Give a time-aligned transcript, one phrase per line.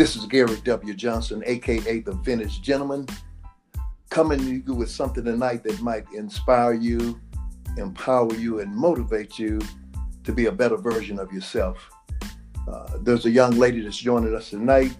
[0.00, 0.94] This is Gary W.
[0.94, 3.06] Johnson, aka the Vintage Gentleman,
[4.08, 7.20] coming to you with something tonight that might inspire you,
[7.76, 9.60] empower you, and motivate you
[10.24, 11.90] to be a better version of yourself.
[12.66, 14.96] Uh, there's a young lady that's joining us tonight.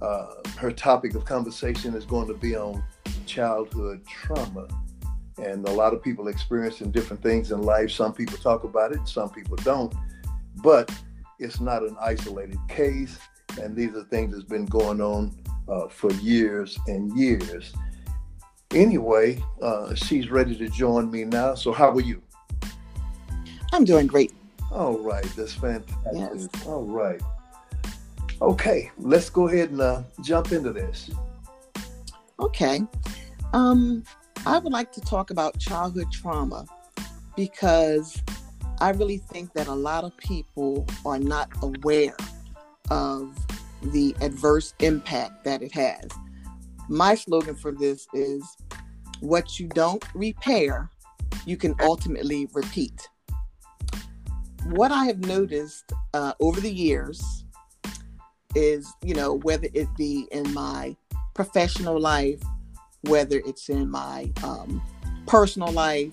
[0.00, 2.82] Uh, her topic of conversation is going to be on
[3.26, 4.66] childhood trauma.
[5.36, 7.90] And a lot of people experiencing different things in life.
[7.90, 9.94] Some people talk about it, some people don't.
[10.62, 10.90] But
[11.38, 13.18] it's not an isolated case.
[13.60, 15.36] And these are things that's been going on
[15.68, 17.72] uh, for years and years.
[18.72, 21.54] Anyway, uh, she's ready to join me now.
[21.54, 22.22] So, how are you?
[23.72, 24.32] I'm doing great.
[24.70, 26.12] All right, that's fantastic.
[26.14, 26.48] Yes.
[26.66, 27.20] All right.
[28.40, 31.10] Okay, let's go ahead and uh, jump into this.
[32.40, 32.82] Okay.
[33.52, 34.02] Um,
[34.46, 36.66] I would like to talk about childhood trauma
[37.36, 38.20] because
[38.80, 42.16] I really think that a lot of people are not aware
[42.90, 43.36] of
[43.82, 46.08] the adverse impact that it has.
[46.88, 48.44] My slogan for this is
[49.20, 50.90] what you don't repair,
[51.46, 53.08] you can ultimately repeat.
[54.66, 57.44] What I have noticed uh, over the years
[58.54, 60.96] is, you know, whether it be in my
[61.34, 62.42] professional life,
[63.02, 64.82] whether it's in my um,
[65.26, 66.12] personal life,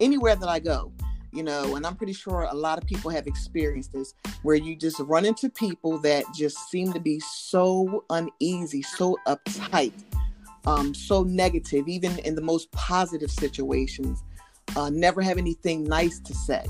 [0.00, 0.92] anywhere that I go,
[1.32, 4.76] you know, and I'm pretty sure a lot of people have experienced this where you
[4.76, 9.92] just run into people that just seem to be so uneasy, so uptight,
[10.66, 14.22] um, so negative, even in the most positive situations,
[14.76, 16.64] uh, never have anything nice to say.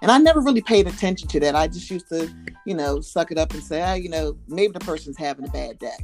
[0.00, 1.56] And I never really paid attention to that.
[1.56, 2.32] I just used to,
[2.64, 5.50] you know, suck it up and say, ah, you know, maybe the person's having a
[5.50, 5.96] bad day.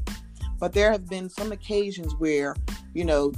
[0.59, 2.57] But there have been some occasions where,
[2.95, 3.33] you know,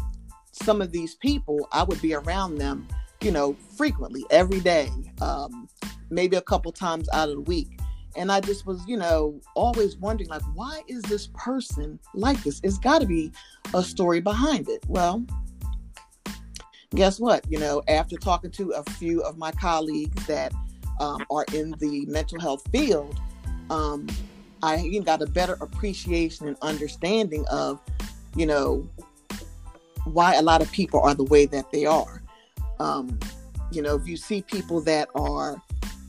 [0.52, 2.88] some of these people, I would be around them,
[3.20, 5.68] you know, frequently, every day, um,
[6.10, 7.80] maybe a couple times out of the week.
[8.16, 12.60] And I just was, you know, always wondering, like, why is this person like this?
[12.62, 13.30] It's got to be
[13.74, 14.82] a story behind it.
[14.88, 15.24] Well,
[16.94, 17.44] guess what?
[17.50, 20.52] You know, after talking to a few of my colleagues that
[20.98, 23.20] um, are in the mental health field,
[23.68, 24.06] um,
[24.62, 27.80] I even got a better appreciation and understanding of,
[28.34, 28.88] you know,
[30.04, 32.15] why a lot of people are the way that they are.
[32.78, 33.18] Um,
[33.70, 35.56] you know, if you see people that are,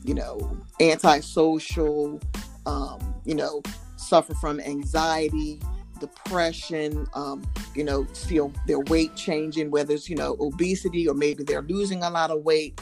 [0.03, 2.19] you know, antisocial,
[2.65, 3.61] um, you know,
[3.95, 5.59] suffer from anxiety,
[5.99, 7.43] depression, um,
[7.75, 12.03] you know, feel their weight changing, whether it's, you know, obesity or maybe they're losing
[12.03, 12.79] a lot of weight,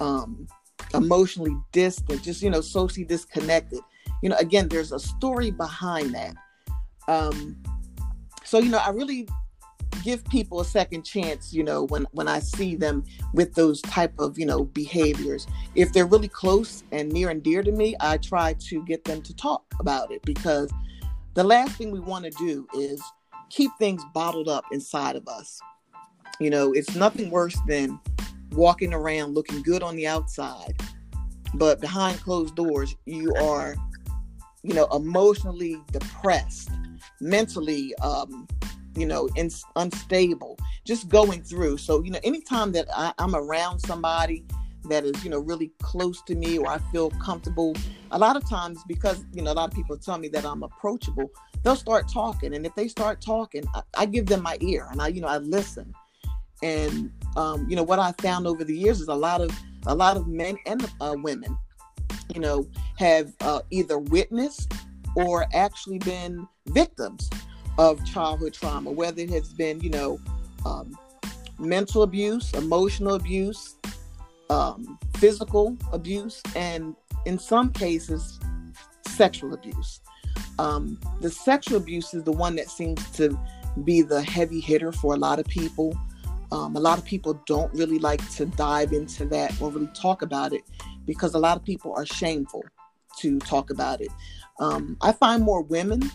[0.00, 0.46] um,
[0.94, 3.80] emotionally distant, just, you know, socially disconnected.
[4.22, 6.34] You know again there's a story behind that.
[7.06, 7.56] Um
[8.44, 9.28] so you know i really
[10.08, 13.04] give people a second chance you know when when i see them
[13.34, 15.46] with those type of you know behaviors.
[15.74, 19.20] If they're really close and near and dear to me i try to get them
[19.20, 20.72] to talk about it because
[21.34, 23.02] the last thing we want to do is
[23.50, 25.60] keep things bottled up inside of us.
[26.40, 28.00] You know it's nothing worse than
[28.52, 30.74] walking around looking good on the outside
[31.52, 33.76] but behind closed doors you are
[34.62, 36.70] you know, emotionally depressed,
[37.20, 38.48] mentally, um,
[38.96, 41.78] you know, in, unstable, just going through.
[41.78, 44.44] So, you know, anytime that I, I'm around somebody
[44.88, 47.74] that is, you know, really close to me or I feel comfortable,
[48.10, 50.62] a lot of times because, you know, a lot of people tell me that I'm
[50.62, 51.30] approachable,
[51.62, 52.54] they'll start talking.
[52.54, 55.28] And if they start talking, I, I give them my ear and I, you know,
[55.28, 55.92] I listen.
[56.62, 59.50] And, um, you know, what I found over the years is a lot of,
[59.86, 61.56] a lot of men and uh, women
[62.34, 62.66] you know,
[62.96, 64.72] have uh, either witnessed
[65.16, 67.28] or actually been victims
[67.78, 70.20] of childhood trauma, whether it has been, you know,
[70.66, 70.98] um,
[71.58, 73.76] mental abuse, emotional abuse,
[74.50, 76.94] um, physical abuse, and
[77.24, 78.38] in some cases,
[79.06, 80.00] sexual abuse.
[80.58, 83.38] Um, the sexual abuse is the one that seems to
[83.84, 85.96] be the heavy hitter for a lot of people.
[86.50, 90.22] Um, a lot of people don't really like to dive into that or really talk
[90.22, 90.62] about it
[91.06, 92.64] because a lot of people are shameful
[93.20, 94.08] to talk about it.
[94.58, 96.10] Um, I find more women,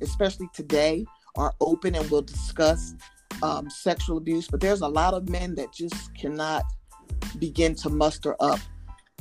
[0.00, 1.04] especially today,
[1.36, 2.94] are open and will discuss
[3.42, 6.64] um, sexual abuse, but there's a lot of men that just cannot
[7.38, 8.58] begin to muster up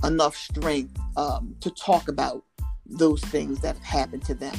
[0.04, 2.44] enough strength um, to talk about
[2.86, 4.56] those things that have happened to them.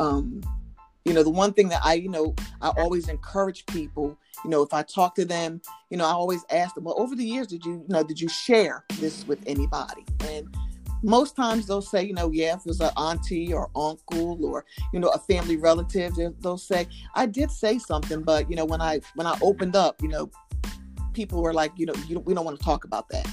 [0.00, 0.42] Um,
[1.04, 4.62] you know, the one thing that I, you know, I always encourage people, you know,
[4.62, 5.60] if I talk to them,
[5.90, 8.20] you know, I always ask them, well, over the years, did you, you know, did
[8.20, 10.04] you share this with anybody?
[10.20, 10.54] And
[11.02, 14.64] most times they'll say, you know, yeah, if it was an auntie or uncle or,
[14.92, 18.80] you know, a family relative, they'll say, I did say something, but, you know, when
[18.80, 20.30] I, when I opened up, you know,
[21.12, 23.26] people were like, you know, you, we don't want to talk about that.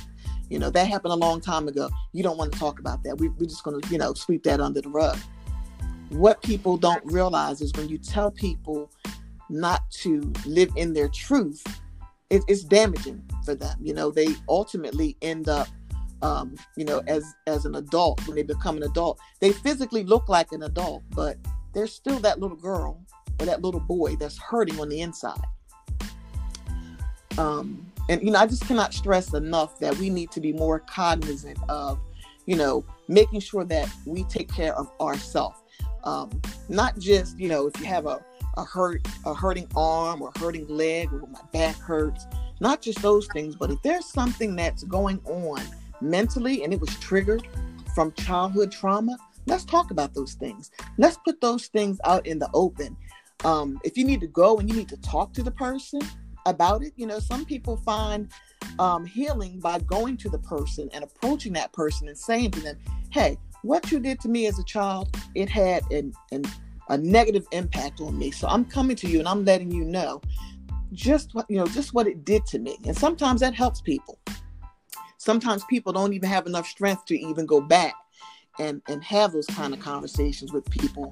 [0.49, 1.89] You know, that happened a long time ago.
[2.13, 3.17] You don't want to talk about that.
[3.17, 5.17] We, we're just going to, you know, sweep that under the rug.
[6.09, 8.91] what people don't realize is when you tell people
[9.49, 11.63] not to live in their truth,
[12.29, 13.77] it, it's damaging for them.
[13.81, 15.67] You know, they ultimately end up,
[16.25, 20.27] um, you know, as as an adult when they become an adult, they physically look
[20.27, 21.37] like an adult, but
[21.73, 22.99] they're still that little girl
[23.39, 25.39] or that little boy that's hurting on the inside.
[27.37, 30.79] Um, and you know, I just cannot stress enough that we need to be more
[30.79, 31.99] cognizant of,
[32.47, 35.59] you know, making sure that we take care of ourselves.
[36.05, 38.23] Um, not just, you know, if you have a
[38.57, 42.25] a hurt a hurting arm or hurting leg or my back hurts
[42.61, 45.59] not just those things but if there's something that's going on
[46.09, 47.47] mentally and it was triggered
[47.93, 52.49] from childhood trauma let's talk about those things let's put those things out in the
[52.53, 52.95] open
[53.43, 55.99] um, if you need to go and you need to talk to the person
[56.45, 58.31] about it you know some people find
[58.79, 62.77] um, healing by going to the person and approaching that person and saying to them
[63.11, 66.43] hey what you did to me as a child it had an, an
[66.89, 68.31] a negative impact on me.
[68.31, 70.21] So I'm coming to you and I'm letting you know
[70.93, 72.77] just what you know, just what it did to me.
[72.85, 74.19] And sometimes that helps people.
[75.25, 77.95] Sometimes people don't even have enough strength to even go back
[78.59, 81.11] and and have those kind of conversations with people.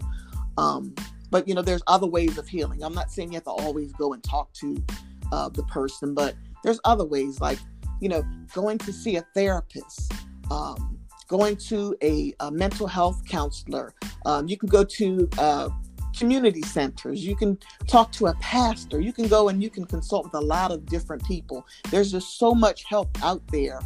[0.56, 0.94] Um,
[1.32, 2.84] but you know, there's other ways of healing.
[2.84, 4.84] I'm not saying you have to always go and talk to
[5.32, 7.58] uh, the person, but there's other ways, like
[8.02, 8.24] you know,
[8.54, 10.14] going to see a therapist.
[10.52, 13.96] Um, going to a, a mental health counselor.
[14.28, 15.70] Um, you can go to uh,
[16.16, 17.26] community centers.
[17.26, 17.58] You can
[17.88, 19.02] talk to a pastor.
[19.02, 21.66] You can go and you can consult with a lot of different people.
[21.90, 23.80] There's just so much help out there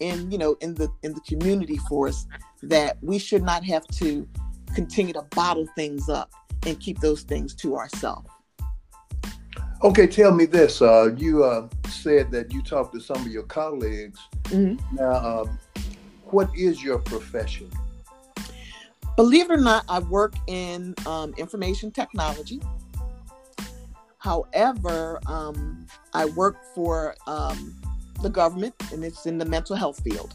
[0.00, 2.26] in you know in the in the community for us
[2.62, 4.28] that we should not have to
[4.74, 6.30] continue to bottle things up
[6.66, 8.28] and keep those things to ourselves.
[9.84, 10.82] Okay, tell me this.
[10.82, 14.18] Uh, you uh, said that you talked to some of your colleagues.
[14.44, 14.96] Mm-hmm.
[14.96, 15.58] Now, um,
[16.24, 17.70] what is your profession?
[19.14, 22.60] Believe it or not, I work in um, information technology.
[24.18, 27.77] However, um, I work for um,
[28.22, 30.34] the government and it's in the mental health field.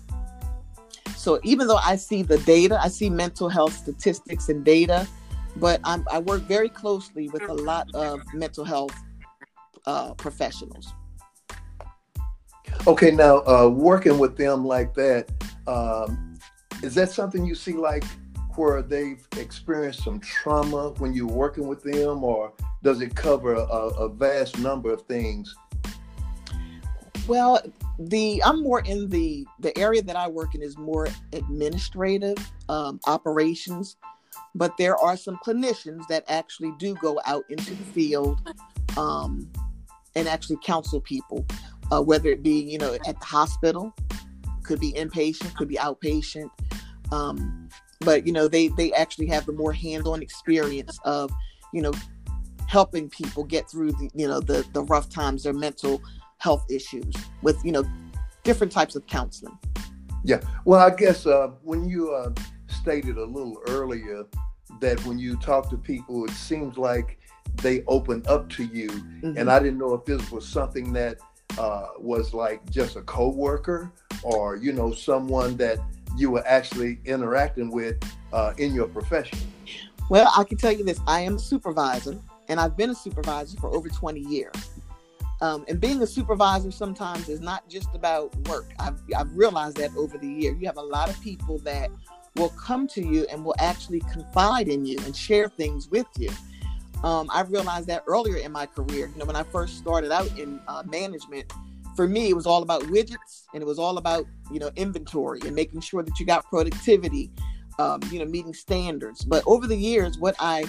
[1.15, 5.07] So even though I see the data, I see mental health statistics and data,
[5.56, 8.94] but I'm, i work very closely with a lot of mental health
[9.85, 10.94] uh, professionals.
[12.88, 15.30] Okay, now uh, working with them like that,
[15.68, 16.38] um,
[16.81, 18.03] is that something you see like
[18.56, 22.53] where they've experienced some trauma when you're working with them, or
[22.83, 25.56] does it cover a, a vast number of things?
[27.28, 27.62] Well,
[28.00, 32.38] the I'm more in the the area that I work in is more administrative
[32.70, 33.96] um, operations,
[34.56, 38.42] but there are some clinicians that actually do go out into the field
[38.98, 39.50] um,
[40.16, 41.46] and actually counsel people,
[41.92, 43.94] uh, whether it be you know at the hospital
[44.64, 46.50] could be inpatient, could be outpatient.
[47.12, 47.69] Um,
[48.02, 51.31] but you know, they they actually have the more hands-on experience of,
[51.72, 51.94] you know,
[52.68, 56.02] helping people get through the you know the the rough times, their mental
[56.44, 57.86] health issues with you know
[58.44, 59.57] different types of counseling.
[60.25, 62.31] Yeah, well, I guess uh, when you uh,
[62.68, 64.25] stated a little earlier
[64.81, 67.19] that when you talk to people, it seems like
[67.62, 69.38] they open up to you, mm-hmm.
[69.38, 71.18] and I didn't know if this was something that
[71.57, 73.92] uh, was like just a coworker
[74.22, 75.80] or you know someone that
[76.18, 77.97] you were actually interacting with
[78.33, 79.40] uh, in your profession?
[80.09, 82.18] Well, I can tell you this: I am a supervisor,
[82.50, 84.72] and I've been a supervisor for over 20 years.
[85.44, 88.66] Um, and being a supervisor sometimes is not just about work.
[88.80, 90.54] I've, I've realized that over the year.
[90.54, 91.90] You have a lot of people that
[92.38, 96.30] will come to you and will actually confide in you and share things with you.
[97.04, 99.07] Um, I realized that earlier in my career.
[99.07, 101.52] You know, when I first started out in uh, management,
[101.94, 105.42] for me, it was all about widgets and it was all about you know inventory
[105.45, 107.30] and making sure that you got productivity,
[107.80, 109.26] um, you know, meeting standards.
[109.26, 110.64] But over the years, what I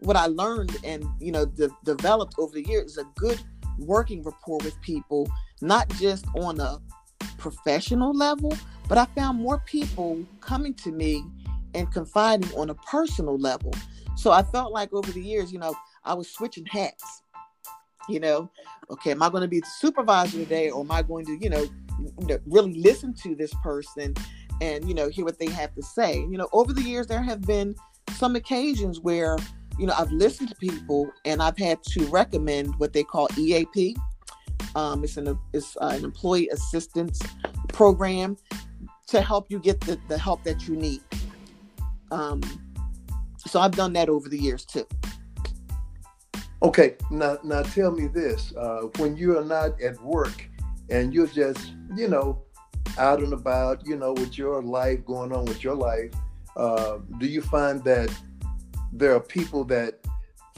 [0.00, 3.40] what I learned and you know de- developed over the years is a good
[3.78, 5.30] working rapport with people,
[5.60, 6.78] not just on a
[7.38, 8.56] professional level,
[8.88, 11.24] but I found more people coming to me
[11.74, 13.72] and confiding on a personal level.
[14.16, 17.22] So I felt like over the years, you know, I was switching hats.
[18.08, 18.50] You know,
[18.90, 21.50] okay, am I going to be the supervisor today, or am I going to, you
[21.50, 21.66] know,
[22.46, 24.14] really listen to this person
[24.60, 26.20] and you know hear what they have to say?
[26.20, 27.74] You know, over the years there have been
[28.12, 29.36] some occasions where
[29.78, 33.96] you know I've listened to people and I've had to recommend what they call EAP.
[34.74, 37.20] Um, it's an it's uh, an employee assistance
[37.68, 38.36] program
[39.08, 41.00] to help you get the, the help that you need.
[42.10, 42.42] Um,
[43.46, 44.86] so I've done that over the years too.
[46.62, 50.48] Okay, now now tell me this: uh, when you are not at work
[50.90, 52.42] and you're just, you know,
[52.98, 56.12] out and about, you know, with your life going on with your life,
[56.56, 58.10] uh, do you find that
[58.92, 59.98] there are people that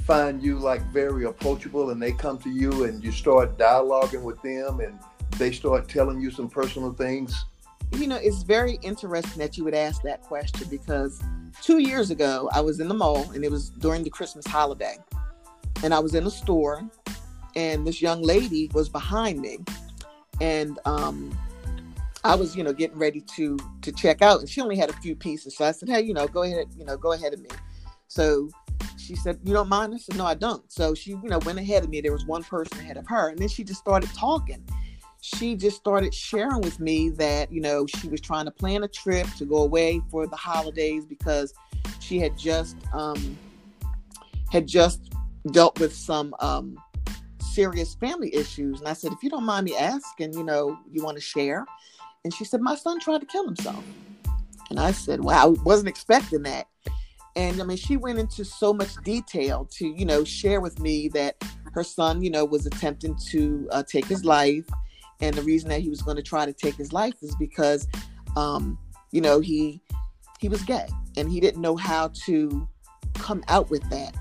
[0.02, 4.40] find you like very approachable and they come to you and you start dialoguing with
[4.42, 4.98] them and
[5.38, 7.44] they start telling you some personal things?
[7.92, 11.22] You know, it's very interesting that you would ask that question because
[11.62, 14.96] two years ago I was in the mall and it was during the Christmas holiday.
[15.82, 16.82] And I was in a store
[17.56, 19.58] and this young lady was behind me.
[20.40, 21.36] And um
[22.22, 24.92] I was, you know, getting ready to to check out, and she only had a
[24.94, 25.56] few pieces.
[25.56, 27.48] So I said, "Hey, you know, go ahead, you know, go ahead of me."
[28.10, 28.50] So
[28.96, 31.60] she said, "You don't mind?" I said, "No, I don't." So she, you know, went
[31.60, 32.00] ahead of me.
[32.00, 34.64] There was one person ahead of her, and then she just started talking.
[35.20, 38.88] She just started sharing with me that, you know, she was trying to plan a
[38.88, 41.54] trip to go away for the holidays because
[42.00, 43.38] she had just um
[44.50, 45.14] had just
[45.52, 46.76] dealt with some um
[47.52, 48.80] serious family issues.
[48.80, 51.64] And I said, if you don't mind me asking, you know, you want to share?
[52.24, 53.84] And she said, My son tried to kill himself.
[54.68, 56.66] And I said, Wow, I wasn't expecting that.
[57.36, 61.08] And I mean, she went into so much detail to, you know, share with me
[61.08, 61.36] that
[61.72, 64.66] her son, you know, was attempting to uh, take his life.
[65.20, 67.86] And the reason that he was going to try to take his life is because,
[68.36, 68.78] um,
[69.12, 69.80] you know, he
[70.40, 72.66] he was gay and he didn't know how to
[73.14, 74.16] come out with that.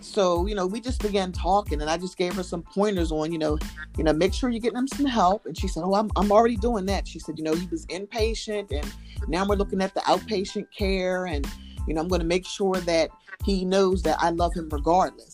[0.00, 3.32] So you know we just began talking and i just gave her some pointers on
[3.32, 3.58] you know
[3.96, 5.46] you know make sure you're getting him some help.
[5.46, 7.08] And she said oh i'm, I'm already doing that.
[7.08, 8.92] She said you know he was inpatient and
[9.28, 11.48] now we're looking at the outpatient care and
[11.86, 13.10] you know i'm going to make sure that
[13.44, 15.32] he knows that i love him regardless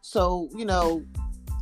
[0.00, 1.04] so you know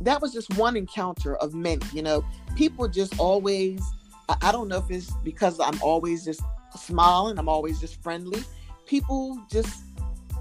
[0.01, 2.23] that was just one encounter of many you know
[2.55, 3.81] people just always
[4.29, 6.41] I, I don't know if it's because i'm always just
[6.75, 8.43] smiling i'm always just friendly
[8.85, 9.83] people just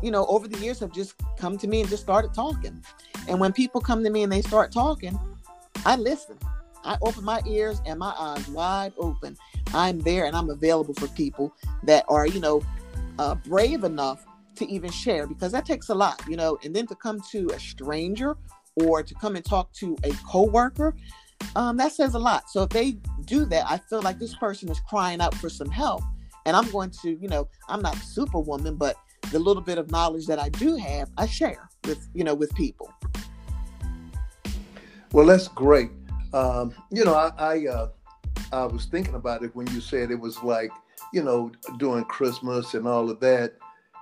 [0.02, 2.82] you know, over the years have just come to me and just started talking.
[3.28, 5.18] And when people come to me and they start talking,
[5.84, 6.38] I listen.
[6.84, 9.36] I open my ears and my eyes wide open.
[9.74, 11.52] I'm there and I'm available for people
[11.82, 12.62] that are, you know,
[13.18, 14.24] uh, brave enough
[14.56, 16.58] to even share because that takes a lot, you know.
[16.64, 18.36] And then to come to a stranger
[18.76, 20.94] or to come and talk to a coworker,
[21.56, 22.50] um, that says a lot.
[22.50, 22.92] So if they
[23.24, 26.02] do that, I feel like this person is crying out for some help,
[26.46, 28.96] and I'm going to, you know, I'm not superwoman, but
[29.30, 32.54] the little bit of knowledge that I do have, I share with you know with
[32.54, 32.92] people.
[35.12, 35.90] Well, that's great.
[36.32, 37.88] Um, you know, I I, uh,
[38.52, 40.70] I was thinking about it when you said it was like
[41.12, 43.54] you know during Christmas and all of that.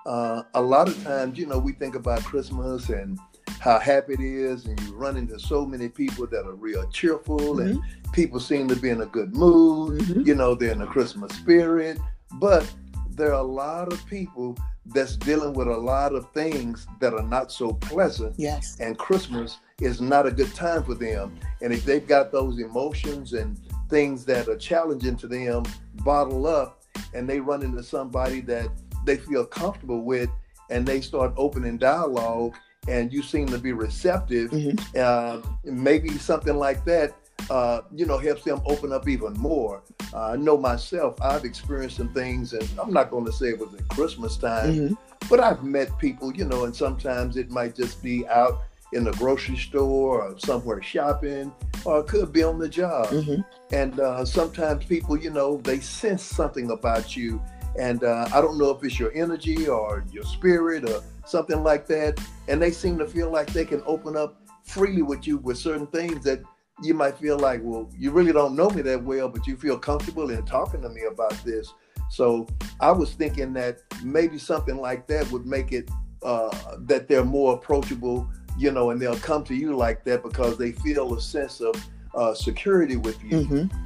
[0.05, 3.19] Uh, a lot of times, you know, we think about Christmas and
[3.61, 7.39] how happy it is, and you run into so many people that are real cheerful,
[7.39, 7.61] mm-hmm.
[7.61, 7.81] and
[8.13, 10.01] people seem to be in a good mood.
[10.01, 10.21] Mm-hmm.
[10.23, 11.99] You know, they're in the Christmas spirit,
[12.35, 12.73] but
[13.11, 14.57] there are a lot of people
[14.95, 18.35] that's dealing with a lot of things that are not so pleasant.
[18.39, 18.77] Yes.
[18.79, 21.39] And Christmas is not a good time for them.
[21.61, 25.65] And if they've got those emotions and things that are challenging to them
[26.05, 26.83] bottle up
[27.15, 28.69] and they run into somebody that
[29.05, 30.31] they feel comfortable with
[30.71, 32.55] and they start opening dialogue
[32.89, 34.77] and you seem to be receptive, mm-hmm.
[34.97, 37.15] uh, maybe something like that
[37.51, 39.83] uh, you know, helps them open up even more.
[40.13, 43.59] Uh, I know myself, I've experienced some things, and I'm not going to say it
[43.59, 44.95] was at Christmas time, mm-hmm.
[45.29, 49.13] but I've met people, you know, and sometimes it might just be out in the
[49.13, 51.53] grocery store or somewhere shopping,
[51.85, 53.07] or it could be on the job.
[53.09, 53.41] Mm-hmm.
[53.75, 57.43] And uh, sometimes people, you know, they sense something about you.
[57.79, 61.87] And uh, I don't know if it's your energy or your spirit or something like
[61.89, 62.19] that.
[62.49, 65.87] And they seem to feel like they can open up freely with you with certain
[65.89, 66.43] things that
[66.83, 69.79] you might feel like, well, you really don't know me that well, but you feel
[69.79, 71.73] comfortable in talking to me about this.
[72.11, 72.47] So
[72.81, 75.91] I was thinking that maybe something like that would make it
[76.23, 78.29] uh, that they're more approachable,
[78.59, 81.75] you know, and they'll come to you like that because they feel a sense of
[82.15, 83.41] uh, security with you.
[83.41, 83.77] Mm-hmm.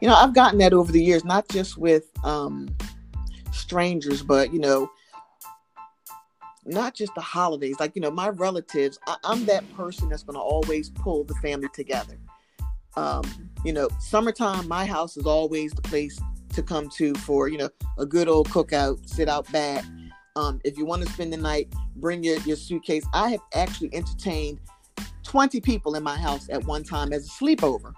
[0.00, 2.74] You know, I've gotten that over the years, not just with um,
[3.52, 4.90] strangers, but you know,
[6.64, 7.76] not just the holidays.
[7.78, 11.34] Like, you know, my relatives, I, am that person that's going to always pull the
[11.36, 12.18] family together.
[12.96, 13.24] Um,
[13.64, 16.20] you know, summertime, my house is always the place
[16.54, 19.84] to come to for, you know, a good old cookout, sit out back.
[20.36, 23.04] Um, if you want to spend the night, bring your, your suitcase.
[23.12, 24.60] I have actually entertained
[25.24, 27.92] 20 people in my house at one time as a sleepover.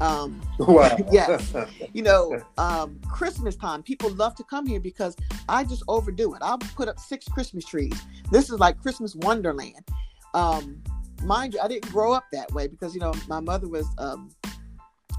[0.00, 0.96] Um, wow.
[1.10, 1.54] yes.
[1.92, 5.16] You know, um, Christmas time, people love to come here because
[5.48, 6.38] I just overdo it.
[6.40, 8.00] I'll put up six Christmas trees.
[8.30, 9.84] This is like Christmas Wonderland.
[10.32, 10.80] Um,
[11.24, 14.30] mind you, I didn't grow up that way because, you know, my mother was um,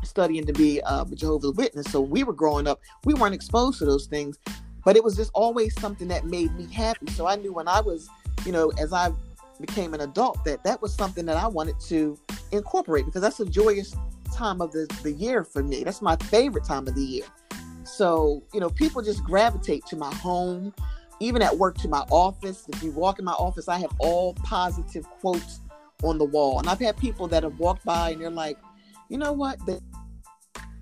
[0.03, 1.91] studying to be uh, a Jehovah's Witness.
[1.91, 4.39] So we were growing up, we weren't exposed to those things,
[4.83, 7.07] but it was just always something that made me happy.
[7.11, 8.09] So I knew when I was,
[8.45, 9.11] you know, as I
[9.59, 12.17] became an adult, that that was something that I wanted to
[12.51, 13.95] incorporate because that's a joyous
[14.33, 15.83] time of the, the year for me.
[15.83, 17.25] That's my favorite time of the year.
[17.83, 20.73] So, you know, people just gravitate to my home.
[21.19, 22.65] even at work to my office.
[22.69, 25.59] If you walk in my office, I have all positive quotes
[26.03, 26.57] on the wall.
[26.59, 28.57] And I've had people that have walked by and they're like,
[29.07, 29.63] you know what?
[29.67, 29.79] They're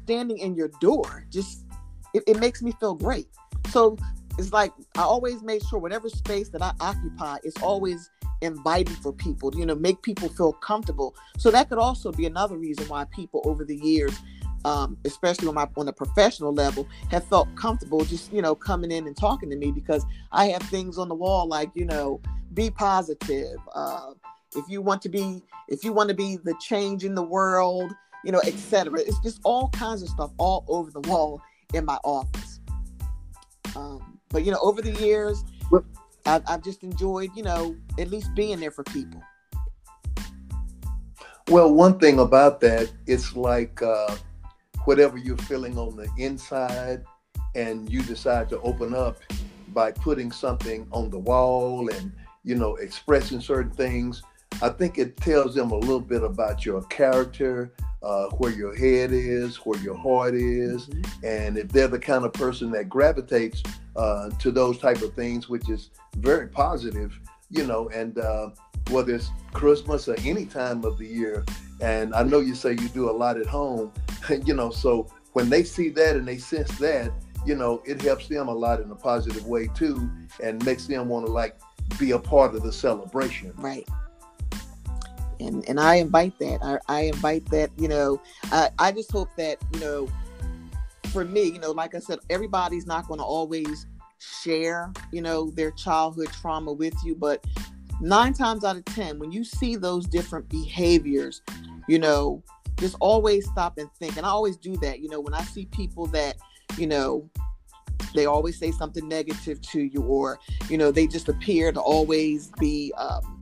[0.06, 1.66] standing in your door just
[2.14, 3.28] it, it makes me feel great.
[3.72, 3.98] So
[4.38, 8.10] it's like I always made sure whatever space that I occupy is always
[8.42, 11.14] inviting for people, you know, make people feel comfortable.
[11.38, 14.18] So that could also be another reason why people over the years,
[14.66, 18.92] um, especially on my on a professional level, have felt comfortable just you know coming
[18.92, 22.22] in and talking to me because I have things on the wall like you know,
[22.54, 23.58] be positive.
[23.76, 24.14] Uh,
[24.56, 27.94] if you want to be, if you want to be the change in the world,
[28.24, 29.00] you know, etc.
[29.00, 31.42] It's just all kinds of stuff all over the wall
[31.74, 32.49] in my office.
[33.76, 35.44] Um, but you know, over the years,
[36.26, 39.22] I've, I've just enjoyed, you know, at least being there for people.
[41.50, 44.16] Well, one thing about that, it's like uh,
[44.86, 47.04] whatever you're feeling on the inside,
[47.56, 49.18] and you decide to open up
[49.70, 52.12] by putting something on the wall and
[52.44, 54.22] you know expressing certain things.
[54.62, 59.12] I think it tells them a little bit about your character, uh, where your head
[59.12, 61.26] is, where your heart is, mm-hmm.
[61.26, 63.62] and if they're the kind of person that gravitates
[63.96, 68.50] uh, to those type of things, which is very positive, you know, and uh,
[68.90, 71.44] whether it's Christmas or any time of the year.
[71.82, 73.92] And I know you say you do a lot at home,
[74.46, 77.12] you know, so when they see that and they sense that,
[77.46, 80.10] you know, it helps them a lot in a positive way too,
[80.44, 81.60] and makes them want to like
[81.98, 83.54] be a part of the celebration.
[83.58, 83.88] Right
[85.40, 86.60] and and I invite that.
[86.64, 87.72] I, I invite that.
[87.78, 90.08] You know, I, I just hope that you know,
[91.12, 93.86] for me, you know, like I said, everybody's not going to always
[94.20, 97.46] share, you know, their childhood trauma with you, but
[98.02, 101.42] nine times out of ten, when you see those different behaviors,
[101.88, 102.44] you know,
[102.78, 104.18] just always stop and think.
[104.18, 105.00] And I always do that.
[105.00, 106.38] You know, when I see people that,
[106.78, 107.30] you know,
[108.16, 112.52] they always say something negative to you, or you know, they just appear to always
[112.60, 112.94] be.
[112.98, 113.39] Um,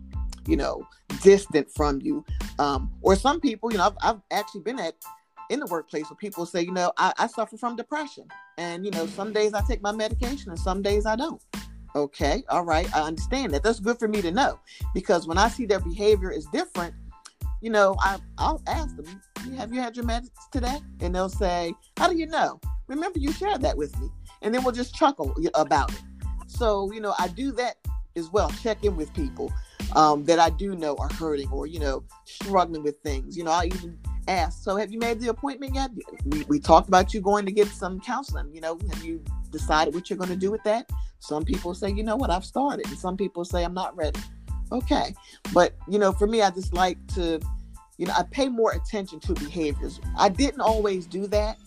[0.48, 0.88] you know,
[1.22, 2.26] distant from you.
[2.60, 4.96] Um, or some people, you know, I've, I've actually been at
[5.50, 8.28] in the workplace where people say, you know, I, I suffer from depression.
[8.58, 11.42] And, you know, some days I take my medication and some days I don't.
[11.96, 13.64] Okay, all right, I understand that.
[13.64, 14.60] That's good for me to know
[14.94, 16.94] because when I see their behavior is different,
[17.62, 19.22] you know, I, I'll ask them,
[19.58, 20.80] Have you had your meds today?
[21.00, 22.60] And they'll say, How do you know?
[22.88, 24.10] Remember, you shared that with me.
[24.42, 26.02] And then we'll just chuckle about it.
[26.48, 27.78] So, you know, I do that
[28.16, 29.52] as well, check in with people
[29.96, 33.38] um, that I do know are hurting or, you know, struggling with things.
[33.38, 33.98] You know, I even
[34.28, 35.92] ask, so have you made the appointment yet?
[36.26, 38.54] We, we talked about you going to get some counseling.
[38.54, 40.90] You know, have you decided what you're going to do with that?
[41.20, 42.86] Some people say, you know what, I've started.
[42.88, 44.20] And some people say, I'm not ready.
[44.72, 45.16] Okay.
[45.54, 47.40] But, you know, for me, I just like to,
[47.98, 50.00] you know, I pay more attention to behaviors.
[50.18, 51.58] I didn't always do that.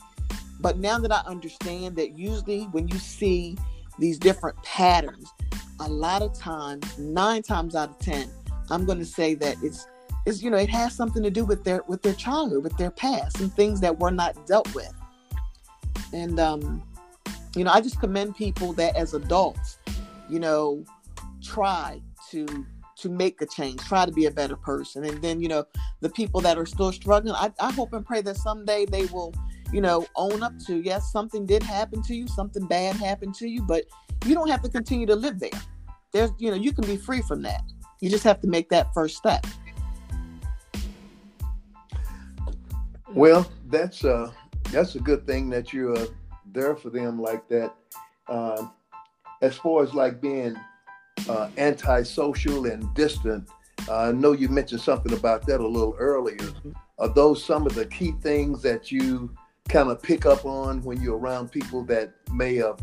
[0.61, 3.57] But now that I understand that usually when you see
[3.99, 5.33] these different patterns,
[5.81, 8.31] a lot of times, nine times out of ten,
[8.71, 9.87] I'm going to say that it's
[10.27, 12.91] is you know it has something to do with their with their childhood, with their
[12.91, 14.93] past, and things that were not dealt with.
[16.13, 16.83] And um,
[17.57, 19.79] you know, I just commend people that as adults,
[20.29, 20.85] you know,
[21.43, 22.67] try to
[22.97, 25.05] to make a change, try to be a better person.
[25.05, 25.65] And then, you know,
[26.01, 29.33] the people that are still struggling, I, I hope and pray that someday they will,
[29.73, 33.49] you know, own up to yes, something did happen to you, something bad happened to
[33.49, 33.85] you, but
[34.25, 35.51] you don't have to continue to live there.
[36.13, 37.63] There's, you know, you can be free from that.
[38.01, 39.47] You just have to make that first step.
[43.13, 44.31] Well, that's uh
[44.71, 46.07] that's a good thing that you're uh,
[46.53, 47.75] there for them like that.
[48.29, 48.73] Um,
[49.43, 50.57] as far as like being
[51.29, 53.49] uh, antisocial and distant,
[53.89, 56.37] uh, I know you mentioned something about that a little earlier.
[56.37, 56.73] Mm-hmm.
[56.99, 59.35] Are those some of the key things that you
[59.69, 62.83] kind of pick up on when you're around people that may have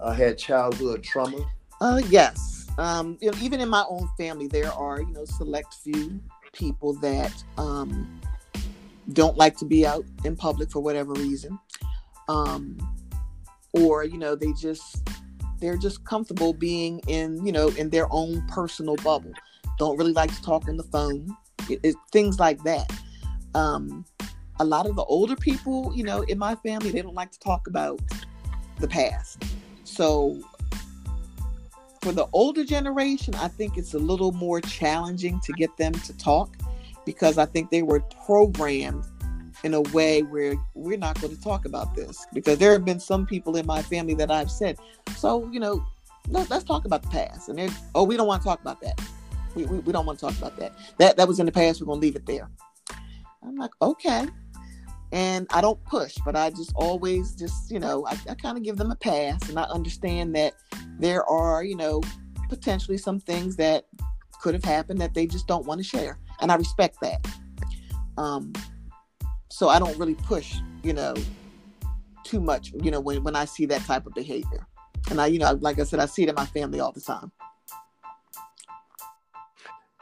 [0.00, 1.44] uh, had childhood trauma?
[1.80, 2.66] Uh, yes.
[2.78, 6.20] Um, you know, even in my own family, there are you know select few
[6.52, 8.20] people that um,
[9.12, 11.58] don't like to be out in public for whatever reason,
[12.28, 12.78] um,
[13.72, 15.08] or you know they just
[15.58, 19.32] they're just comfortable being in you know in their own personal bubble.
[19.78, 21.36] Don't really like to talk on the phone.
[21.68, 22.90] It, it, things like that.
[23.54, 24.04] Um,
[24.58, 27.40] a lot of the older people, you know, in my family, they don't like to
[27.40, 28.00] talk about
[28.78, 29.42] the past.
[29.90, 30.38] So
[32.00, 36.16] for the older generation, I think it's a little more challenging to get them to
[36.16, 36.56] talk
[37.04, 39.04] because I think they were programmed
[39.64, 43.00] in a way where we're not going to talk about this because there have been
[43.00, 44.78] some people in my family that I've said,
[45.16, 45.84] so you know,
[46.28, 48.80] let, us talk about the past, and they're, oh, we don't want to talk about
[48.82, 49.00] that.
[49.56, 50.72] We, we, we don't want to talk about that.
[50.98, 51.80] That that was in the past.
[51.80, 52.48] We're going to leave it there.
[53.42, 54.28] I'm like, okay,
[55.12, 58.62] and I don't push, but I just always just you know I, I kind of
[58.62, 60.54] give them a pass, and I understand that
[61.00, 62.02] there are, you know,
[62.48, 63.86] potentially some things that
[64.40, 66.18] could have happened that they just don't want to share.
[66.40, 67.26] And I respect that.
[68.16, 68.52] Um,
[69.48, 71.14] so I don't really push, you know,
[72.24, 74.66] too much, you know, when, when I see that type of behavior.
[75.10, 77.00] And I, you know, like I said, I see it in my family all the
[77.00, 77.32] time.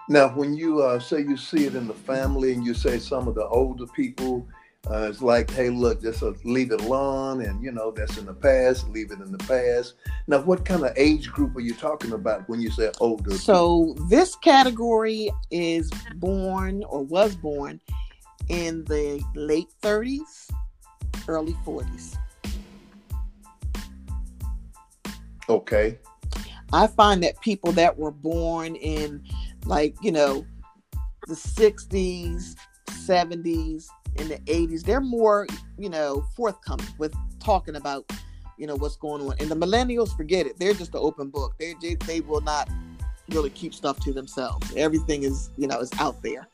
[0.09, 3.29] Now, when you uh, say you see it in the family and you say some
[3.29, 4.49] of the older people,
[4.87, 8.25] uh, it's like, hey, look, just uh, leave it alone, and you know that's in
[8.27, 8.89] the past.
[8.89, 9.95] Leave it in the past.
[10.29, 13.37] Now, what kind of age group are you talking about when you say older?
[13.37, 14.09] So people?
[14.09, 17.81] this category is born or was born
[18.49, 20.51] in the late 30s,
[21.27, 22.17] early 40s.
[25.49, 25.99] Okay.
[26.73, 29.25] I find that people that were born in,
[29.65, 30.47] like, you know,
[31.27, 32.55] the 60s,
[32.89, 35.47] 70s, in the 80s, they're more,
[35.79, 38.11] you know, forthcoming with talking about,
[38.57, 39.35] you know, what's going on.
[39.39, 40.59] And the millennials, forget it.
[40.59, 41.55] They're just an open book.
[41.59, 41.75] They
[42.07, 42.69] they will not
[43.31, 44.75] really keep stuff to themselves.
[44.77, 46.49] Everything is, you know, is out there.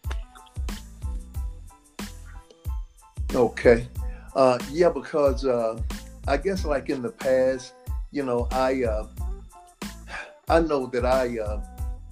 [3.34, 3.88] Okay.
[4.34, 5.80] Uh, yeah, because uh,
[6.26, 7.74] I guess like in the past,
[8.10, 9.06] you know, I uh,
[10.48, 11.62] I know that I uh,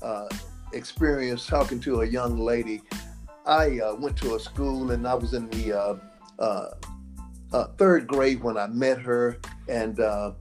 [0.02, 0.28] uh,
[0.72, 2.82] experienced talking to a young lady
[3.46, 5.96] I uh, went to a school and I was in the uh,
[6.38, 6.70] uh,
[7.52, 10.32] uh third grade when I met her, and uh,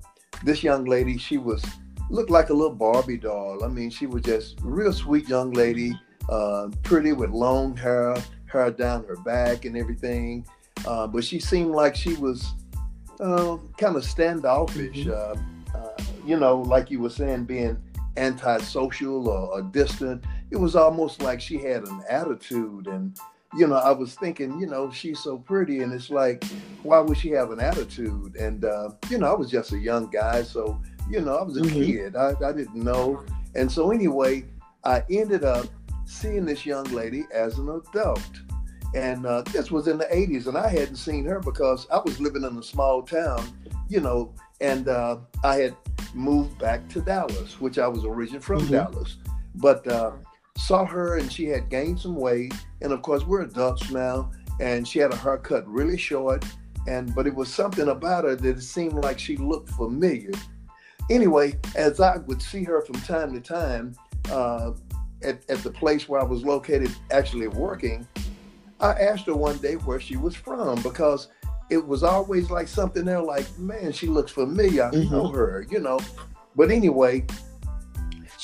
[0.43, 1.63] this young lady, she was
[2.09, 3.63] looked like a little Barbie doll.
[3.63, 5.93] I mean, she was just real sweet young lady,
[6.29, 10.45] uh, pretty with long hair, hair down her back and everything.
[10.83, 12.53] but she seemed like she was
[13.19, 15.05] kind of standoffish.
[15.05, 16.27] Mm-hmm.
[16.27, 17.77] you know, like you were saying, being
[18.17, 23.17] antisocial or, or distant it was almost like she had an attitude and
[23.57, 26.43] you know i was thinking you know she's so pretty and it's like
[26.83, 28.35] why would she have an attitude?
[28.35, 31.57] And uh, you know i was just a young guy so you know i was
[31.57, 31.83] a mm-hmm.
[31.83, 32.15] kid.
[32.15, 33.23] I, I didn't know.
[33.55, 34.45] And so anyway
[34.83, 35.67] i ended up
[36.05, 38.29] seeing this young lady as an adult.
[38.93, 42.19] And uh, this was in the 80s and i hadn't seen her because i was
[42.19, 43.47] living in a small town
[43.87, 45.75] you know and uh, i had
[46.13, 48.73] moved back to dallas which i was originally from mm-hmm.
[48.73, 49.15] dallas.
[49.55, 50.11] But uh,
[50.61, 52.53] saw her and she had gained some weight.
[52.81, 54.31] And of course, we're adults now.
[54.59, 56.45] And she had a haircut really short.
[56.87, 60.31] And but it was something about her that it seemed like she looked familiar.
[61.09, 63.95] Anyway, as I would see her from time to time
[64.31, 64.71] uh,
[65.23, 68.07] at, at the place where I was located, actually working,
[68.79, 71.27] I asked her one day where she was from because
[71.69, 74.85] it was always like something there, like, man, she looks familiar.
[74.85, 75.13] I mm-hmm.
[75.13, 75.99] know her, you know.
[76.55, 77.25] But anyway,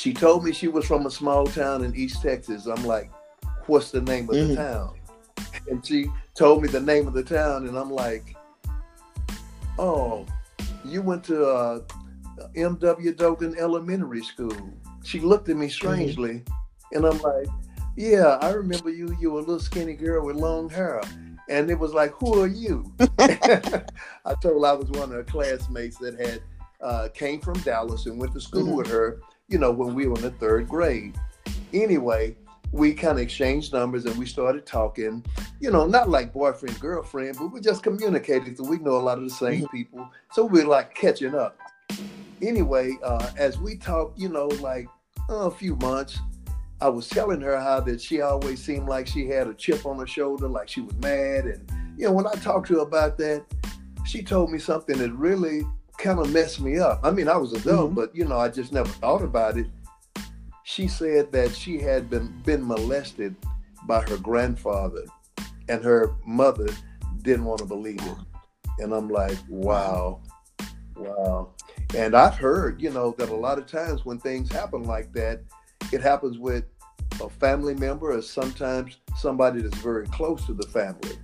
[0.08, 2.66] she told me she was from a small town in East Texas.
[2.66, 3.12] I'm like,
[3.66, 4.48] what's the name of mm-hmm.
[4.48, 4.98] the town?
[5.70, 8.38] And she told me the name of the town, and I'm like,
[9.78, 10.26] oh,
[10.86, 11.82] you went to uh,
[12.56, 13.14] M.W.
[13.16, 14.56] Dogan Elementary School.
[15.04, 15.72] She looked at me mm-hmm.
[15.74, 16.96] strangely, mm-hmm.
[16.96, 17.48] and I'm like,
[17.98, 19.14] yeah, I remember you.
[19.20, 21.02] You were a little skinny girl with long hair.
[21.50, 22.94] And it was like, who are you?
[23.20, 26.42] I told her I was one of her classmates that had
[26.80, 28.76] uh, came from Dallas and went to school mm-hmm.
[28.76, 31.18] with her you know, when we were in the third grade.
[31.74, 32.36] Anyway,
[32.72, 35.24] we kind of exchanged numbers and we started talking,
[35.60, 38.58] you know, not like boyfriend, girlfriend, but we just communicated.
[38.58, 39.78] So we know a lot of the same mm-hmm.
[39.78, 40.10] people.
[40.34, 41.58] So we're like catching up.
[42.42, 44.88] Anyway, uh, as we talked, you know, like
[45.30, 46.20] uh, a few months,
[46.80, 49.98] I was telling her how that she always seemed like she had a chip on
[50.00, 51.46] her shoulder, like she was mad.
[51.46, 53.46] And, you know, when I talked to her about that,
[54.06, 55.66] she told me something that really
[55.98, 57.00] kind of messed me up.
[57.04, 57.96] I mean, I was adult, mm-hmm.
[57.96, 59.68] but you know, I just never thought about it.
[60.64, 63.36] She said that she had been been molested
[63.86, 65.06] by her grandfather,
[65.70, 66.68] and her mother
[67.22, 68.18] didn't want to believe it.
[68.80, 70.22] And I'm like, wow,
[70.96, 71.54] wow.
[71.96, 75.42] And I've heard, you know, that a lot of times when things happen like that,
[75.92, 76.66] it happens with
[77.22, 81.18] a family member or sometimes somebody that's very close to the family.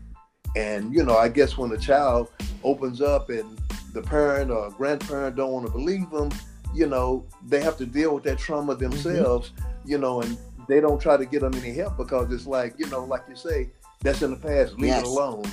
[0.55, 2.29] And, you know, I guess when a child
[2.63, 3.59] opens up and
[3.93, 6.29] the parent or grandparent don't want to believe them,
[6.73, 8.89] you know, they have to deal with that trauma mm-hmm.
[8.89, 9.89] themselves, mm-hmm.
[9.89, 12.87] you know, and they don't try to get them any help because it's like, you
[12.87, 13.69] know, like you say,
[14.01, 15.01] that's in the past, leave yes.
[15.01, 15.43] it alone.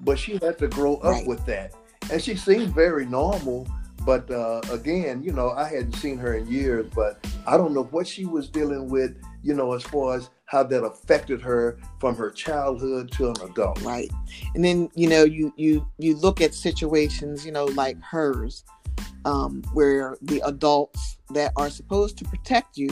[0.00, 1.26] But she had to grow up right.
[1.26, 1.74] with that.
[2.10, 3.68] And she seemed very normal.
[4.06, 7.84] But uh, again, you know, I hadn't seen her in years, but I don't know
[7.84, 12.16] what she was dealing with, you know, as far as how that affected her from
[12.16, 13.80] her childhood to an adult.
[13.82, 14.10] Right.
[14.54, 18.64] And then, you know, you you you look at situations, you know, like hers,
[19.24, 22.90] um, where the adults that are supposed to protect you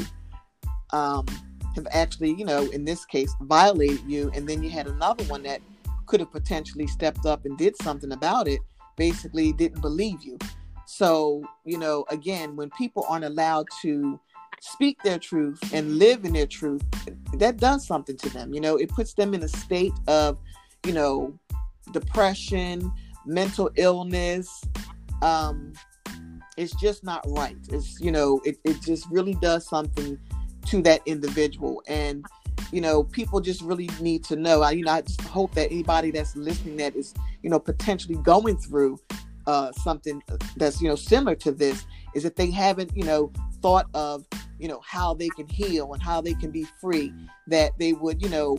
[0.92, 1.26] um,
[1.74, 5.42] have actually, you know, in this case, violated you, and then you had another one
[5.42, 5.60] that
[6.06, 8.60] could have potentially stepped up and did something about it,
[8.96, 10.38] basically didn't believe you.
[10.86, 14.18] So, you know, again, when people aren't allowed to
[14.60, 16.82] speak their truth and live in their truth,
[17.34, 18.52] that does something to them.
[18.52, 20.38] You know, it puts them in a state of,
[20.86, 21.38] you know,
[21.92, 22.92] depression,
[23.26, 24.64] mental illness.
[25.22, 25.72] Um,
[26.56, 27.56] it's just not right.
[27.70, 30.18] It's, you know, it, it just really does something
[30.66, 31.82] to that individual.
[31.86, 32.26] And,
[32.72, 34.62] you know, people just really need to know.
[34.62, 38.16] I, you know, I just hope that anybody that's listening that is, you know, potentially
[38.16, 38.98] going through
[39.46, 40.22] uh, something
[40.56, 44.24] that's, you know, similar to this is if they haven't, you know, thought of,
[44.58, 47.12] you know, how they can heal and how they can be free,
[47.46, 48.58] that they would, you know,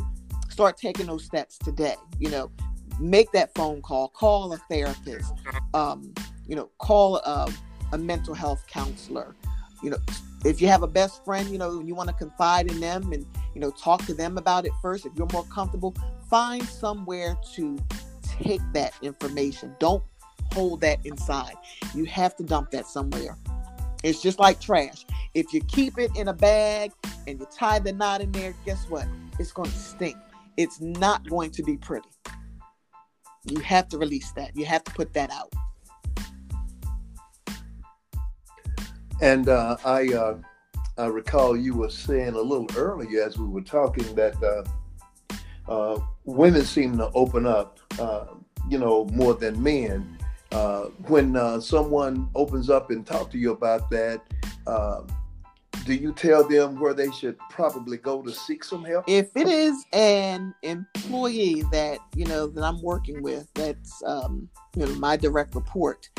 [0.50, 1.96] start taking those steps today.
[2.20, 2.52] You know,
[3.00, 5.34] make that phone call, call a therapist,
[5.74, 6.14] um,
[6.48, 7.52] you know, call a,
[7.92, 9.36] a mental health counselor.
[9.82, 9.98] You know,
[10.46, 13.26] if you have a best friend, you know, you want to confide in them and,
[13.54, 15.06] you know, talk to them about it first.
[15.06, 15.96] If you're more comfortable,
[16.30, 17.78] find somewhere to
[18.24, 19.76] take that information.
[19.80, 20.04] Don't
[20.54, 21.54] hold that inside.
[21.94, 23.38] You have to dump that somewhere.
[24.04, 25.06] It's just like trash.
[25.34, 26.92] If you keep it in a bag
[27.28, 29.06] and you tie the knot in there, guess what?
[29.38, 30.18] It's going to stink.
[30.58, 32.08] It's not going to be pretty.
[33.46, 34.56] You have to release that.
[34.56, 35.54] You have to put that out.
[39.22, 40.38] And uh, I, uh,
[40.98, 44.64] I recall you were saying a little earlier as we were talking that uh,
[45.70, 48.26] uh women seem to open up, uh,
[48.70, 50.18] you know, more than men.
[50.52, 54.22] Uh, when someone opens up and talk to you about that,
[55.86, 59.06] do you tell them where they should probably go to seek some help?
[59.08, 64.86] If it is an employee that you know that I'm working with, that's um, you
[64.86, 66.10] know my direct report,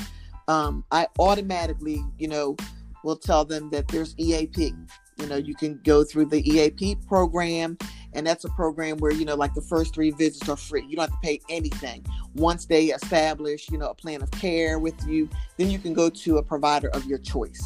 [0.49, 2.57] um, I automatically you know
[3.05, 4.73] will tell them that there's EAP.
[5.19, 7.77] You know, you can go through the EAP program,
[8.14, 10.85] and that's a program where you know, like the first three visits are free.
[10.88, 12.05] You don't have to pay anything.
[12.35, 16.11] Once they establish, you know, a plan of care with you, then you can go
[16.11, 17.62] to a provider of your choice.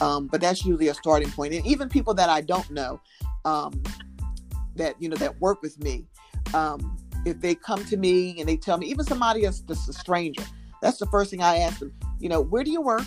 [0.00, 1.54] Um, but that's usually a starting point.
[1.54, 3.00] And even people that I don't know,
[3.44, 3.82] um,
[4.76, 6.06] that you know that work with me,
[6.54, 9.92] um, if they come to me and they tell me, even somebody that's just a
[9.92, 10.42] stranger,
[10.82, 11.92] that's the first thing I ask them.
[12.18, 13.04] You know, where do you work?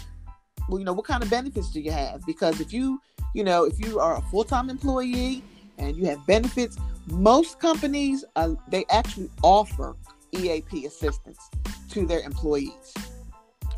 [0.70, 2.22] Well, you know, what kind of benefits do you have?
[2.26, 3.02] Because if you,
[3.34, 5.44] you know, if you are a full time employee
[5.78, 9.96] and you have benefits, most companies uh, they actually offer
[10.32, 11.50] EAP assistance
[11.90, 12.94] to their employees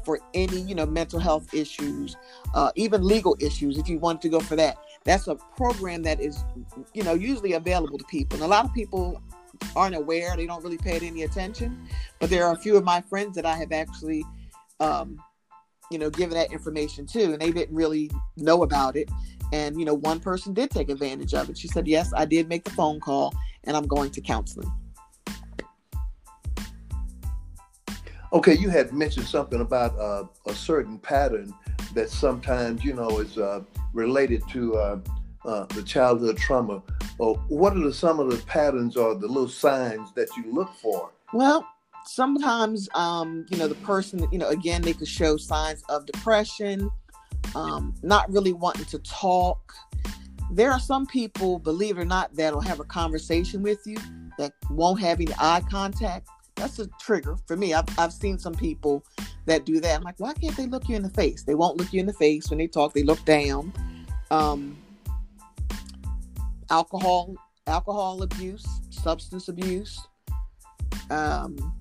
[0.03, 2.15] for any you know mental health issues
[2.53, 4.77] uh, even legal issues if you want to go for that.
[5.03, 6.43] That's a program that is
[6.93, 8.37] you know usually available to people.
[8.37, 9.21] And a lot of people
[9.75, 11.87] aren't aware they don't really pay it any attention
[12.19, 14.23] but there are a few of my friends that i have actually
[14.79, 15.21] um,
[15.91, 19.09] you know given that information to and they didn't really know about it
[19.53, 22.47] and you know one person did take advantage of it she said yes i did
[22.47, 23.33] make the phone call
[23.65, 24.71] and i'm going to counseling
[28.35, 31.53] Okay, you had mentioned something about uh, a certain pattern
[31.93, 33.61] that sometimes you know is uh,
[33.93, 34.99] related to uh,
[35.45, 36.83] uh the childhood trauma.
[37.17, 41.11] what are the, some of the patterns or the little signs that you look for?
[41.31, 41.65] Well,
[42.05, 46.91] sometimes um, you know the person, you know, again they could show signs of depression,
[47.55, 49.73] um, not really wanting to talk.
[50.51, 53.97] There are some people, believe it or not, that'll have a conversation with you
[54.37, 57.73] that won't have any eye contact that's a trigger for me.
[57.73, 59.05] I've, I've seen some people
[59.45, 59.97] that do that.
[59.97, 61.43] I'm like, why can't they look you in the face?
[61.43, 62.93] They won't look you in the face when they talk.
[62.93, 63.73] They look down.
[64.31, 64.77] Um,
[66.69, 67.35] alcohol,
[67.67, 69.99] alcohol abuse, substance abuse.
[71.09, 71.73] Um,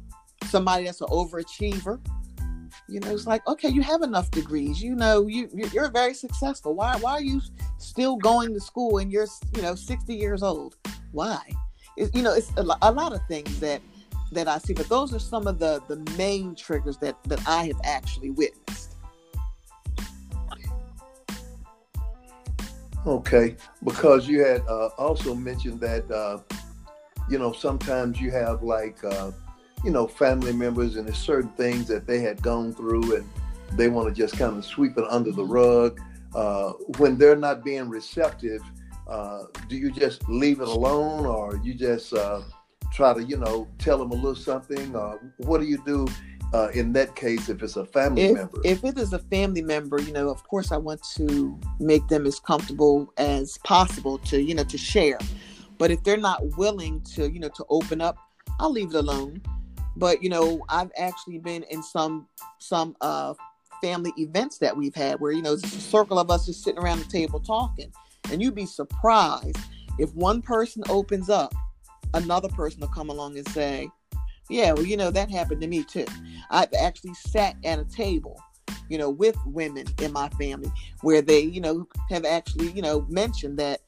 [0.44, 2.00] somebody that's an overachiever.
[2.88, 4.82] You know, it's like, okay, you have enough degrees.
[4.82, 6.74] You know, you you're very successful.
[6.74, 7.40] Why why are you
[7.78, 10.76] still going to school and you're you know 60 years old?
[11.12, 11.40] Why?
[11.96, 13.80] It, you know, it's a, a lot of things that
[14.32, 17.66] that I see, but those are some of the the main triggers that that I
[17.66, 18.96] have actually witnessed.
[23.06, 26.38] Okay, because you had uh, also mentioned that uh,
[27.28, 29.30] you know sometimes you have like uh,
[29.84, 33.28] you know family members and there's certain things that they had gone through and
[33.72, 36.00] they want to just kind of sweep it under the rug.
[36.34, 38.62] Uh, when they're not being receptive,
[39.06, 42.40] uh, do you just leave it alone or you just uh,
[42.92, 44.94] try to, you know, tell them a little something?
[44.96, 46.06] Uh, what do you do
[46.52, 48.60] uh, in that case if it's a family if, member?
[48.64, 52.26] If it is a family member, you know, of course, I want to make them
[52.26, 55.18] as comfortable as possible to, you know, to share.
[55.78, 58.16] But if they're not willing to, you know, to open up,
[58.60, 59.42] I'll leave it alone.
[59.96, 62.28] But you know, I've actually been in some
[62.58, 63.34] some uh,
[63.80, 66.80] family events that we've had where you know it's a circle of us just sitting
[66.80, 67.92] around the table talking,
[68.30, 69.58] and you'd be surprised
[69.98, 71.54] if one person opens up
[72.14, 73.88] another person will come along and say,
[74.48, 76.06] yeah, well, you know, that happened to me too.
[76.50, 78.40] I've actually sat at a table
[78.88, 80.70] you know, with women in my family
[81.02, 83.80] where they, you know, have actually, you know, mentioned that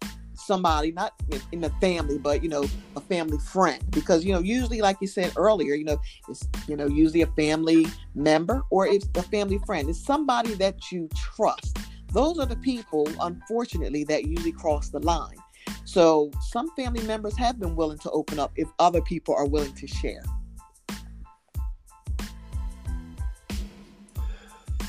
[0.46, 1.12] somebody not
[1.52, 2.64] in the family but you know
[2.96, 3.82] a family friend.
[3.90, 7.26] Because you know usually like you said earlier you know it's you know usually a
[7.28, 9.88] family member or it's a family friend.
[9.88, 11.78] It's somebody that you trust.
[12.12, 15.36] Those are the people unfortunately that usually cross the line.
[15.84, 19.74] So some family members have been willing to open up if other people are willing
[19.74, 20.22] to share.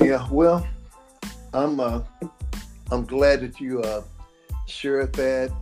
[0.00, 0.66] Yeah well
[1.54, 2.02] i'm uh
[2.90, 4.02] i'm glad that you uh
[4.68, 5.52] shared that,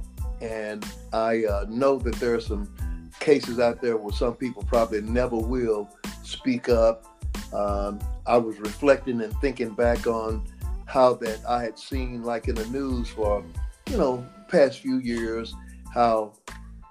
[0.41, 2.73] and I uh, know that there are some
[3.21, 5.89] cases out there where some people probably never will
[6.23, 7.07] speak up.
[7.53, 10.45] Um, I was reflecting and thinking back on
[10.87, 13.45] how that I had seen, like in the news for,
[13.91, 15.55] you know, past few years,
[15.93, 16.35] how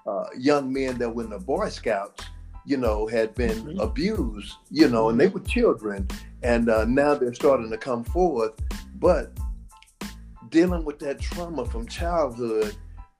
[0.06, 2.24] uh, young men that were in the Boy Scouts,
[2.64, 3.80] you know, had been mm-hmm.
[3.80, 6.08] abused, you know, and they were children,
[6.42, 8.52] and uh, now they're starting to come forward.
[8.96, 9.32] But
[10.56, 12.74] dealing with that trauma from childhood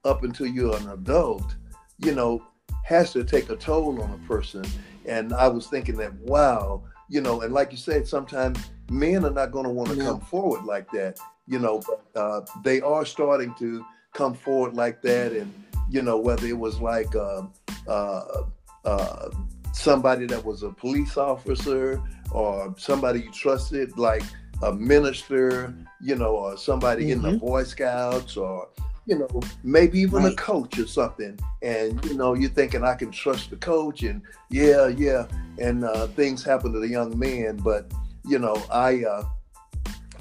[0.06, 1.54] up until you're an adult,
[1.98, 2.42] you know,
[2.82, 4.64] has to take a toll on a person.
[5.04, 8.58] And I was thinking that, wow, you know, and like you said, sometimes
[8.90, 12.40] men are not going to want to come forward like that, you know, but uh,
[12.64, 15.32] they are starting to come forward like that.
[15.32, 15.52] And,
[15.90, 17.42] you know, whether it was like uh,
[17.86, 18.44] uh,
[18.86, 19.28] uh
[19.74, 24.22] somebody that was a police officer or somebody you trusted, like
[24.62, 27.12] a minister, you know, or somebody mm-hmm.
[27.12, 27.46] in the mm-hmm.
[27.46, 28.68] Boy Scouts or,
[29.06, 30.32] you know, maybe even right.
[30.32, 31.38] a coach or something.
[31.62, 35.26] And, you know, you're thinking I can trust the coach and yeah, yeah.
[35.58, 37.56] And uh, things happen to the young man.
[37.56, 37.92] But,
[38.24, 39.24] you know, I, uh,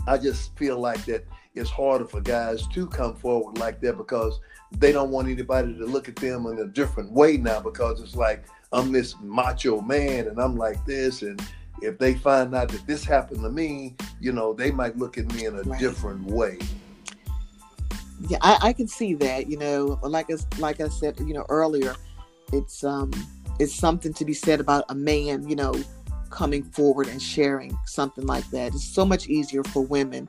[0.08, 4.40] I just feel like that it's harder for guys to come forward like that because
[4.72, 8.16] they don't want anybody to look at them in a different way now because it's
[8.16, 11.42] like I'm this macho man and I'm like this and
[11.82, 15.32] if they find out that this happened to me, you know, they might look at
[15.34, 15.80] me in a right.
[15.80, 16.60] different way.
[18.28, 19.50] Yeah, I, I, can see that.
[19.50, 21.96] You know, like I, like I said, you know, earlier,
[22.54, 23.12] it's um,
[23.60, 25.74] it's something to be said about a man, you know,
[26.30, 28.74] coming forward and sharing something like that.
[28.74, 30.28] It's so much easier for women,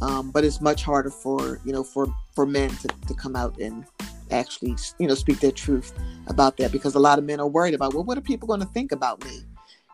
[0.00, 3.58] um, but it's much harder for you know for for men to, to come out
[3.58, 3.84] and
[4.30, 5.92] actually you know speak their truth
[6.26, 8.60] about that because a lot of men are worried about well, what are people going
[8.60, 9.40] to think about me?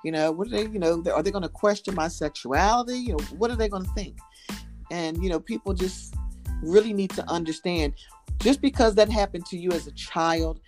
[0.04, 2.98] You know, what are they, you know, are they going to question my sexuality?
[2.98, 4.18] You know, what are they going to think?
[4.90, 6.14] And, you know, people just
[6.62, 7.94] really need to understand
[8.38, 10.60] just because that happened to you as a child,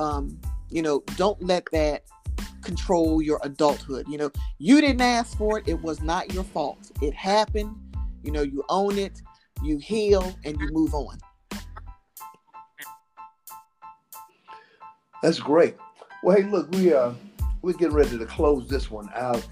[0.00, 0.40] um,
[0.70, 2.02] you know, don't let that
[2.62, 4.06] control your adulthood.
[4.08, 6.90] You know, you didn't ask for it, it was not your fault.
[7.02, 7.76] It happened,
[8.22, 9.20] you know, you own it,
[9.62, 11.18] you heal, and you move on.
[15.22, 15.76] That's great.
[16.22, 17.12] Well, hey, look, we uh
[17.62, 19.46] we're getting ready to close this one out.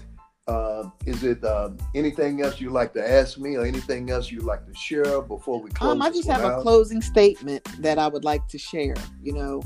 [0.47, 4.43] Uh, is it uh, anything else you'd like to ask me or anything else you'd
[4.43, 5.91] like to share before we close?
[5.91, 6.59] Um, I just have out?
[6.59, 8.95] a closing statement that I would like to share.
[9.21, 9.61] You know,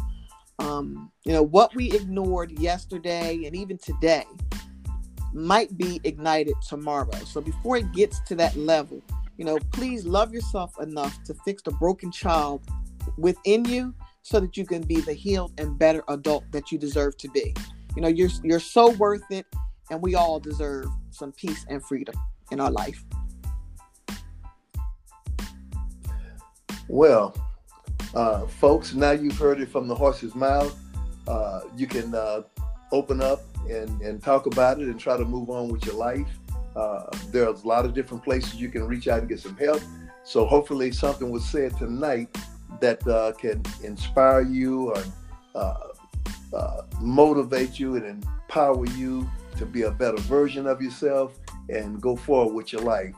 [0.60, 4.25] um, you know what we ignored yesterday and even today
[5.34, 7.13] might be ignited tomorrow.
[7.25, 9.01] So before it gets to that level,
[9.38, 12.62] you know, please love yourself enough to fix the broken child
[13.17, 17.17] within you so that you can be the healed and better adult that you deserve
[17.17, 17.53] to be.
[17.95, 19.45] You know, you're you're so worth it,
[19.89, 22.15] and we all deserve some peace and freedom
[22.51, 23.03] in our life.
[26.88, 27.36] Well,
[28.13, 30.77] uh, folks, now you've heard it from the horse's mouth.
[31.27, 32.43] Uh, you can uh,
[32.91, 36.27] open up and, and talk about it and try to move on with your life.
[36.75, 39.82] Uh, there's a lot of different places you can reach out and get some help.
[40.23, 42.36] So hopefully something was said tonight
[42.82, 45.03] that uh, can inspire you or
[45.56, 45.75] uh,
[46.53, 51.37] uh, motivate you and empower you to be a better version of yourself
[51.69, 53.15] and go forward with your life.